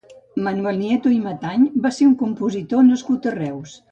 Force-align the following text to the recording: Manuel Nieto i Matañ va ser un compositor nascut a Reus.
Manuel 0.45 0.79
Nieto 0.83 1.11
i 1.15 1.19
Matañ 1.25 1.67
va 1.85 1.93
ser 1.99 2.09
un 2.13 2.17
compositor 2.23 2.83
nascut 2.91 3.29
a 3.33 3.37
Reus. 3.39 3.79